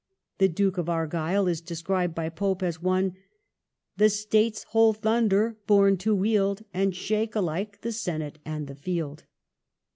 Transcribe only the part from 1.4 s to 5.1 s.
is described by Pope as one The State's whole